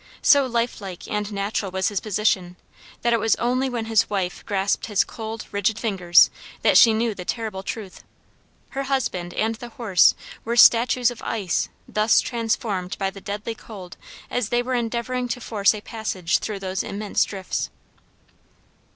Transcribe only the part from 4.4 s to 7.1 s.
grasped his cold rigid fingers that she